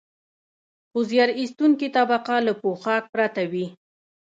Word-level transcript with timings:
خو 0.91 0.99
زیار 1.09 1.29
ایستونکې 1.39 1.87
طبقه 1.97 2.35
له 2.47 2.53
پوښاک 2.61 3.03
پرته 3.13 3.41
وي 3.51 3.65